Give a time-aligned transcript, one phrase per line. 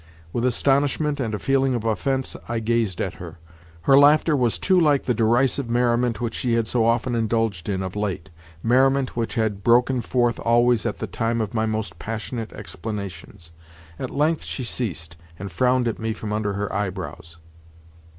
[0.33, 3.37] With astonishment and a feeling of offence I gazed at her.
[3.81, 7.83] Her laughter was too like the derisive merriment which she had so often indulged in
[7.83, 13.51] of late—merriment which had broken forth always at the time of my most passionate explanations.
[13.99, 17.37] At length she ceased, and frowned at me from under her eyebrows.